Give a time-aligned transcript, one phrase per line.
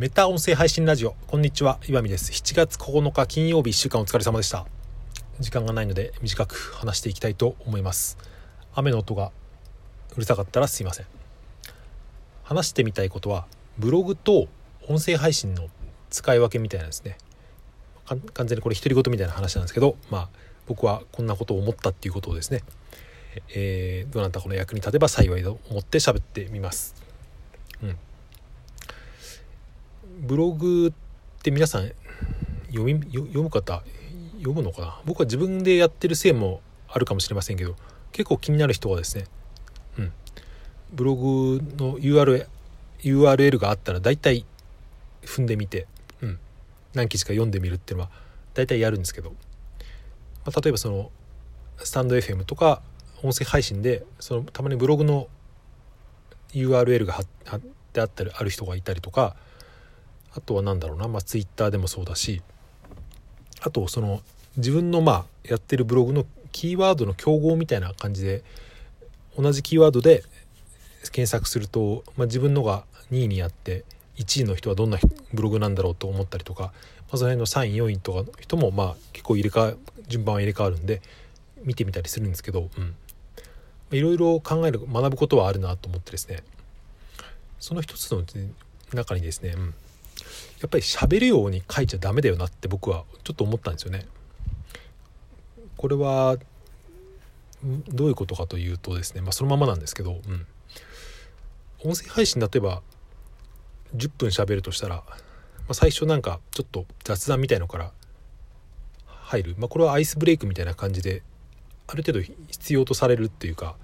[0.00, 1.14] メタ音声配信ラジオ。
[1.26, 1.78] こんにちは。
[1.86, 2.32] 岩見です。
[2.32, 3.68] 7月9日金曜日。
[3.68, 4.64] 1週間お疲れ様でした。
[5.40, 8.16] 時間がないので短く話していきたいと思います。
[8.72, 9.30] 雨の音が
[10.16, 11.06] うるさかったらすいません。
[12.44, 14.48] 話してみたいことはブログと
[14.88, 15.68] 音声配信の
[16.08, 17.18] 使い分けみたいなんですね。
[18.06, 20.28] 完全にこれ独り言みたいな話なんですけどまあ
[20.66, 22.62] 僕はこんなことを思ったっていうことをですね。
[23.50, 26.94] えー、どなたかの役に立てば幸いと思って喋ってみます。
[27.82, 27.98] うん
[30.20, 31.90] ブログって皆さん
[32.66, 33.82] 読み読む方
[34.36, 35.00] 読むのかな？
[35.06, 37.74] 僕は自分でやってるせいもあるかもしれませんけど
[38.12, 39.24] 結構気になる人はですね、
[39.98, 40.12] うん、
[40.92, 42.46] ブログの URL,
[43.00, 44.44] URL があったら大体
[45.22, 45.86] 踏んでみて、
[46.20, 46.38] うん、
[46.92, 48.10] 何記事か読んでみるっていうのは
[48.52, 51.10] 大体やるんですけど、まあ、例えばその
[51.78, 52.82] スタンド FM とか
[53.22, 55.28] 音声配信でそのたまにブログの
[56.52, 57.60] URL が貼っ
[57.92, 59.36] てあったりある人がいたりとか
[60.34, 62.42] あとは何だろうな、まあ、Twitter でもそうだし。
[63.62, 64.22] あとその
[64.56, 68.42] 自分のまあやってるブログのキーワードの競合みたいな感じで
[69.36, 70.24] 同じキーワードで
[71.12, 73.84] 検索すると、まあ、自分のが2位にあって
[74.16, 74.98] 1位の人はどんな
[75.32, 76.70] ブログなんだろうと思ったりとか、ま
[77.12, 79.76] あ、その辺の3位4位とかの人もまあ結構入れ替
[80.08, 81.00] 順番は入れ替わるんで
[81.62, 82.94] 見てみたりするんですけど、うん、
[83.96, 86.42] いろいろ考える学ぶことはあるなと思ってですね。
[87.58, 88.24] その一つの
[88.94, 89.74] 中にですね、うん、
[90.60, 94.06] やっぱり喋るように書いちゃダメだよなって僕はちょっと思ったんですよね。
[95.76, 96.36] これは
[97.88, 100.46] どういうことかというとですね、まあ、そのままなんですけど、うん、
[101.84, 102.82] 音声配信例えば
[103.96, 105.04] 10分喋るとしたら、ま
[105.70, 107.92] あ、最初なんかちょっと雑談みたいのから
[109.06, 111.22] 入る、まあ、これはアイスブレイクみたいな感じで
[111.86, 113.76] ある程度必要とされるっていうか、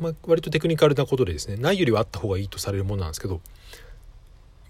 [0.00, 3.40] まあ、割とテクニカルなことでですねないよりはあった方がいいとされるものなんですけど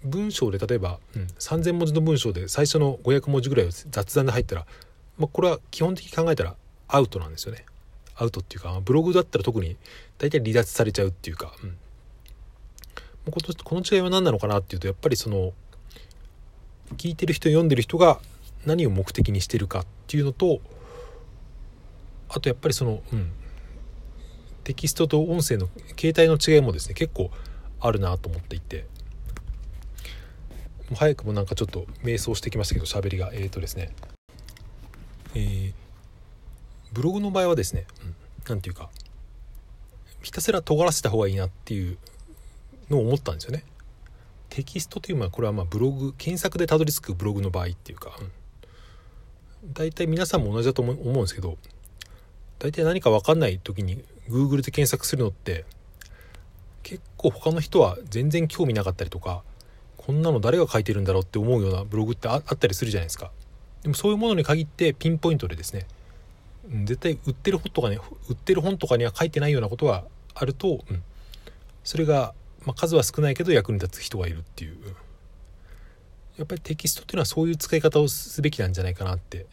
[0.03, 4.65] 文章で例えば、うん、3,000文字の文章で最初の500文字ぐらい雑談で入ったら、
[5.17, 6.55] まあ、これは基本的に考えたら
[6.87, 7.65] アウトなんですよね。
[8.15, 9.75] アウトっていうかブログだったら特に
[10.17, 11.77] 大体離脱されちゃうっていうか、うん、
[13.31, 13.39] こ
[13.75, 15.53] の違いは何なのかなっていうとやっぱりその
[16.97, 18.19] 聞いてる人読んでる人が
[18.65, 20.61] 何を目的にしてるかっていうのと
[22.29, 23.31] あとやっぱりその、うん、
[24.63, 27.31] テキストと音声の形態の違いもですね結構
[27.79, 28.85] あるなと思っていて。
[30.93, 33.31] う早くもなんかちょっと迷走してきましたけど喋りが。
[33.33, 33.91] えっ、ー、とですね。
[35.35, 35.73] えー、
[36.93, 37.85] ブログの場合はですね
[38.47, 38.89] 何、うん、て言うか
[40.21, 41.97] ひたすら尖らせた方がいいなっていう
[42.89, 43.63] のを思ったんですよね。
[44.49, 48.15] テキストというのはこれはまブログ検索でたどり着くブログの場合っていうか、
[49.63, 51.57] うん、大体皆さんも同じだと思うんですけど
[52.59, 55.65] 大体何か分かんない時に Google で検索するのって
[56.83, 59.41] 結構他の人は全然興味なかったりとか
[60.05, 63.31] こんなの誰が書いてるんだろうって思うようなブログってあったりするじゃないですか。
[63.83, 65.85] でもそういうものに限ってピンポイントでですね
[66.85, 67.99] 絶対売ってる本とかね
[68.29, 71.03] 売ってる本とかには書いてないようなことがあると、うん、
[71.83, 72.33] それが、
[72.65, 74.77] まあ、数は少ないけど役に立つ人がいるっていう、
[76.37, 79.45] やっぱりテキストっていうのはそういう使い方をすべきなんじゃないかなって、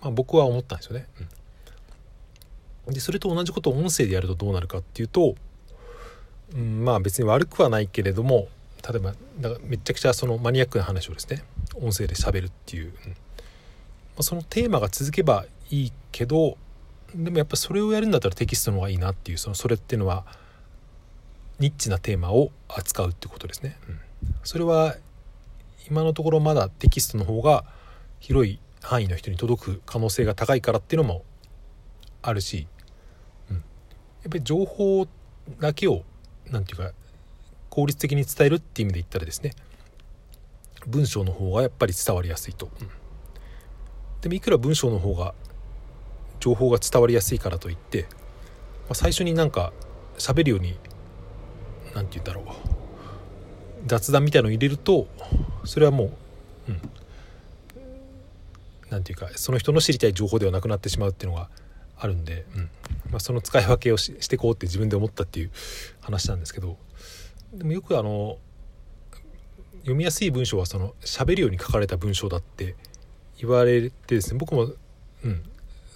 [0.00, 1.06] まあ、僕は思ったんですよね。
[2.86, 2.94] うん。
[2.94, 5.36] でそれと同じことを音声でやるとどうなるかっていうと、
[6.54, 8.48] うん、まあ別に悪くはないけれども
[8.88, 11.44] 例えばだからめちゃくちゃそのマニアックな話をですね
[11.76, 13.02] 音声で喋るっていう、ま
[14.18, 16.56] あ、そのテーマが続けばいいけど
[17.14, 20.24] でもやっぱそれをやるんだったらテキストの方がいいなっていうそのそれっていうのは
[21.58, 23.76] ニッチなテーマを扱うってことですね。
[23.88, 24.00] うん、
[24.42, 24.96] それは
[25.88, 27.64] 今のところまだテキストの方が
[28.18, 31.22] 広い範囲の人に届く可能性が高いからっていうのも
[32.22, 32.66] あるし
[33.50, 33.56] うん。
[33.56, 33.62] や
[34.28, 35.06] っぱり情報
[35.60, 36.02] だけを
[36.50, 36.94] 何て言うか
[37.72, 39.52] 効率的に伝えるっていう意味で言ったらですね
[40.86, 42.88] 文章の方がやっぱり伝わりやすいと、うん、
[44.20, 45.32] でもいくら文章の方が
[46.38, 48.08] 情報が伝わりやすいからといって、ま
[48.90, 49.72] あ、最初になんか
[50.18, 50.76] 喋るように
[51.94, 52.44] 何て言うんだろう。
[53.86, 55.08] 雑談みたいのを入れると
[55.64, 56.10] それはもう
[56.68, 56.80] うん。
[58.90, 61.48] 何て言うかその人の知りたい情報ではなくなってしまうっていうのが
[61.96, 62.70] あるんで、うん。
[63.10, 65.50] まあ、その使い分けをしていこうって自分で思ったっていう
[66.02, 66.76] 話なんですけど
[67.52, 68.38] でもよくあの
[69.80, 72.76] 読みやすい文章はその喋るように書かれた文章だって
[73.38, 74.68] 言われてですね僕も
[75.24, 75.42] うん。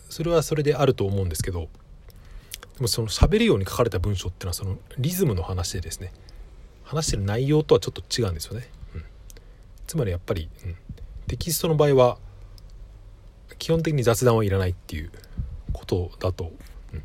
[0.08, 1.68] それはそれであると思うんですけどで
[2.80, 6.12] もその喋るように書かれた文章っていうのはそのリズムの話でですね
[6.84, 8.68] 話してる内容とはちょっと違うんですよね。
[8.94, 9.04] うん、
[9.86, 10.76] つまりやっぱり、うん、
[11.26, 12.18] テキストの場合は
[13.58, 15.10] 基本的に雑談はいらないっていう
[15.72, 16.52] ことだと、
[16.92, 17.02] うん、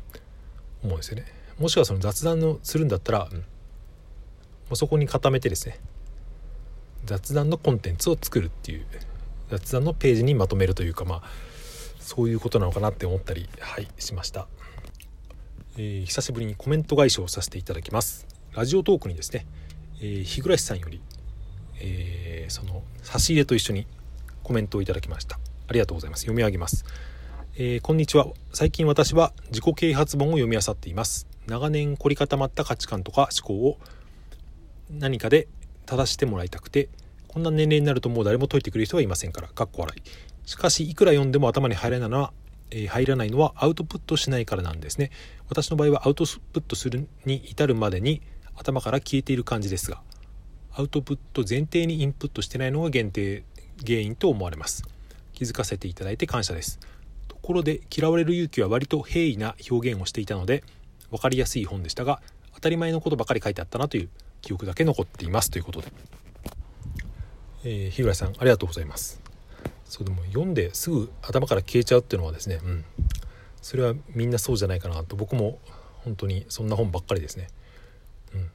[0.84, 1.26] 思うんですよね。
[1.58, 3.44] もしくはその雑談をするんだったら、うん、
[4.72, 5.78] うそこに固めてですね
[7.04, 8.86] 雑談のコンテンツを作るっていう
[9.50, 11.22] 雑談のページにまとめるというかまあ
[11.98, 14.46] そういうことなのかなって思ったりはいしました、
[15.76, 18.26] えー、久しぶりにコメント返しをさせていただきます。
[18.54, 19.46] ラジオトークにですね、
[20.00, 21.00] えー、日暮さんより、
[21.80, 23.86] えー、その差し入れと一緒に
[24.42, 25.38] コメントをいただきました。
[25.68, 26.22] ありがとうございます。
[26.22, 26.84] 読み上げます。
[27.56, 28.26] えー、こんにちは。
[28.52, 31.26] 最近私は自己啓発本を読み漁っています。
[31.46, 33.78] 長年凝り固まった価値観とか思考を
[34.98, 35.48] 何かで
[35.86, 36.88] 正してもらいたくて
[37.32, 39.48] こんな年齢になるともう誰も解いてくれる人はいませんから。
[39.48, 40.48] かっこ笑い。
[40.48, 42.32] しかしいくら読んでも頭に入らないのは、
[42.70, 45.10] え、入らないのはアウトプットしないからなんですね。
[45.48, 48.20] 私の場合はアウトプットするに至るまでに
[48.54, 50.02] 頭から消えている感じですが
[50.74, 53.44] アウトプット前提にインプットしてないのが限定
[53.86, 54.84] 原因と思われます。
[55.32, 56.78] 気づかせていただいて感謝です。
[57.28, 60.62] ところで嫌われる勇気は割と平易な表現をしていたので
[61.10, 62.20] 分かりやすい本でしたが
[62.54, 64.08] 当たり前のことばかり書いてあったなという
[64.42, 65.88] 記憶だけ残っていますということで、
[67.64, 69.22] えー、日暮さんありがとうございます。
[69.84, 72.84] そうでも読んですぐ頭から消えちゃうっていうのはですねうん。
[73.60, 75.16] それはみんなそうじゃないかなと。
[75.16, 75.58] 僕も
[76.04, 77.48] 本当にそんな本ばっかりですね、
[78.34, 78.50] うん、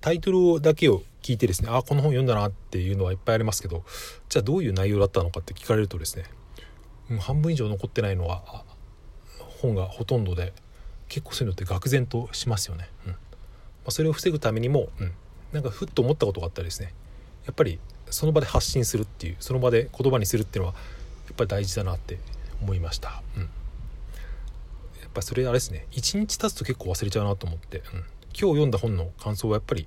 [0.00, 3.84] タイトルだけを聞いてですねあこの本読んだなっていうのはいっぱいありますけど
[4.28, 6.24] じゃあどういう内容だったのかって聞かれるとですね
[7.10, 8.64] うん半分以上残ってないのは
[9.62, 10.52] 本がほとんどで
[11.08, 12.88] 結構そういうのって愕然としますよね。
[13.06, 13.16] うん。
[13.86, 15.12] まあ、それを防ぐためにも、うん、
[15.52, 16.92] なんかふっと思ったことがあったらですね。
[17.44, 17.78] やっぱり
[18.10, 20.74] その場で発信するっていうその場で言葉にするっていうのは
[21.26, 22.18] やっぱり大事だなって
[22.60, 23.22] 思いました。
[23.36, 23.48] うん、や
[25.06, 25.86] っぱそれあれですね。
[25.92, 29.86] 一日経つと結構忘れちゃうなと思って、うん、今日読んだ本の感想はやっぱり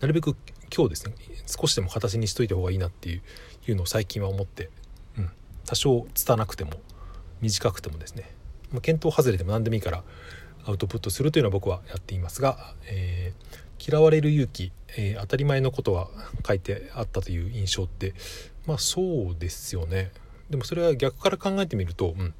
[0.00, 0.36] なるべく
[0.74, 1.14] 今日ですね
[1.46, 3.22] 少しでも形にしといた方がいいなっていう
[3.68, 4.70] いうのを最近は思って
[5.16, 5.30] うん。
[5.64, 6.72] 多少拙なくても
[7.40, 8.30] 短くてもですね、
[8.72, 10.02] まあ、検討外れでも何でもいいから
[10.64, 16.08] アウトプットするというのは僕はやっていますが、えー、嫌われる勇気、えー、当たり前のことは
[16.46, 18.14] 書いてあったという印象って
[18.66, 20.10] まあそうですよね
[20.50, 22.34] でもそれは逆から考えてみると、うん、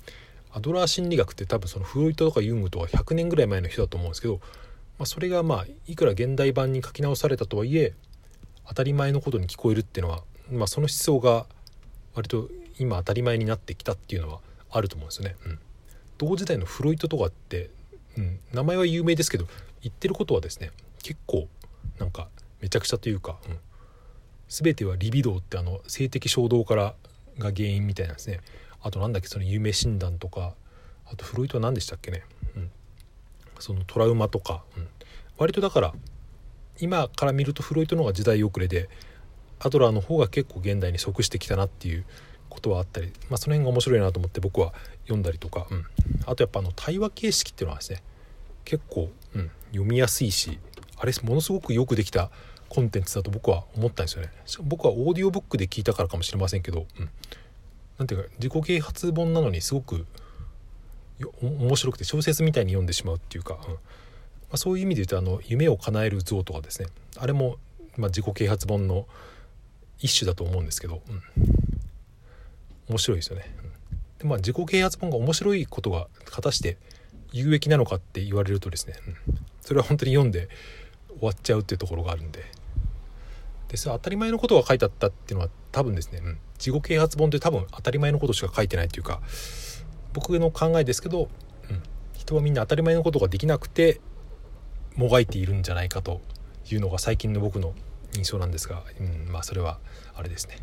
[0.52, 4.40] アドラー心理学って多分そのフロイトとかユングとか100年ぐらい前の人だと思うんですけど、
[4.98, 7.94] まあ、それがまあいくら現代版に書き直されたとはいえ
[8.66, 11.46] 当たり前のことに聞こえるっていうのは、まあ、その思想が
[12.14, 12.48] 割と
[12.78, 15.36] 今当たり前になってきたっていうのはあると思うんですよね。
[15.46, 15.58] うん、
[16.18, 17.70] 同時代のフロイトとかって、
[18.18, 19.46] うん、名前は有名ですけど
[19.80, 20.72] 言ってることはですね
[21.02, 21.48] 結構
[21.98, 22.28] なんか
[22.60, 23.58] めちゃくちゃというか、うん、
[24.48, 26.94] 全てはリビドーってあの性的衝動から
[27.38, 28.40] が原因みたいなんですね。
[28.82, 30.54] あとなんだっけその夢診断とか
[31.06, 32.24] あとフロイトは何でしたっけね、
[32.56, 32.70] うん、
[33.58, 34.88] そのトラウマとか、うん、
[35.36, 35.94] 割とだから
[36.80, 38.88] 今から見るとフロイトの方が時代遅れで
[39.58, 42.04] アドラーの方が結構現代に即してきたなっていう
[42.48, 44.72] ことはあったり、まあ、その辺が面白いなと思って僕は
[45.02, 45.84] 読んだりとか、うん、
[46.26, 48.02] あとやっぱあの対話形式っていうのはですね
[48.64, 50.58] 結構、うん、読みやすいし
[50.96, 52.30] あれものすごくよくできた
[52.68, 54.30] コンテンツだと僕は思ったんですよね。
[54.62, 57.08] 僕はオーディオブックで聞いたからかもしれませんけど、うん、
[57.98, 60.04] なんていうか自己啓発本なのにすごく
[61.42, 63.72] 面白くて小説みたいに読んでしまうっていうか、うん。
[63.72, 63.78] ま
[64.52, 66.88] あ、そういう意味で言うとあの夢を叶える像とかですね。
[67.16, 67.56] あれも、
[67.96, 69.06] まあ、自己啓発本の
[69.98, 71.22] 一種だと思うんですけど、うん、
[72.88, 73.55] 面白いですよね。
[74.19, 76.76] でまあ自己啓発本が面白いことが果たして
[77.32, 79.14] 有益なのかって言われるとですね、うん、
[79.61, 80.49] それは本当に読んで
[81.08, 82.44] 終わっちゃうっていうところがあるんで。
[83.69, 89.21] でそれ当たり前のことが書いてあったっていうのは多分ですね、うん、自己啓発本って多分当たり前のことしか書いてないっていうか
[90.14, 91.28] 僕の考えですけど、
[91.71, 91.83] うん、
[92.14, 94.00] 人はみんな当たり前のことができなくて
[94.97, 96.21] もがいているんじゃないかと
[96.71, 97.75] いうのが最近の僕の
[98.14, 99.78] 印象なんですが、うん、まあそれは
[100.14, 100.57] あれですね。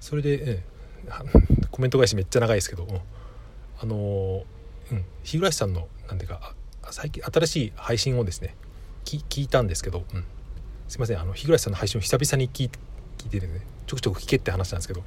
[0.00, 0.62] それで、うん、
[1.70, 2.86] コメント返しめっちゃ長いですけど、
[3.80, 4.44] あの
[4.90, 6.54] うん、日暮さんの何ていうか
[6.90, 8.54] 最近新しい配信をですね
[9.04, 10.24] 聞いたんですけど、うん、
[10.88, 11.20] すいません。
[11.20, 12.68] あの日暮さんの配信を久々に聞い
[13.28, 15.02] てねちょくちょく聞けって話なんですけど、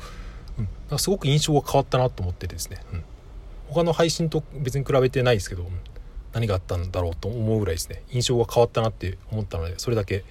[0.92, 3.04] うん、すごく印象が変わったなと思ってですね、うん、
[3.70, 5.70] 他の配信と別に比べてないですけど、うん、
[6.34, 10.24] 何があったんだろうと思うぐらいですね印象が変わったなって思ったのでそれだけ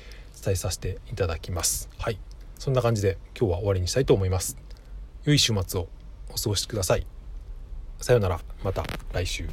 [0.42, 1.88] 伝えさせていただきます。
[1.98, 2.18] はい。
[2.58, 4.63] そんな感じで今日は終わりにしたいと思います。
[5.24, 5.88] 良い週末を
[6.30, 7.06] お過ごしください。
[7.98, 9.48] さようなら、また来週。